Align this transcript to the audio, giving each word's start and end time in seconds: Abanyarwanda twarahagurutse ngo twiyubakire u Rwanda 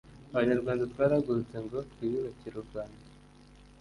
Abanyarwanda 0.33 0.89
twarahagurutse 0.91 1.55
ngo 1.65 1.77
twiyubakire 1.91 2.55
u 2.59 2.65
Rwanda 2.67 3.03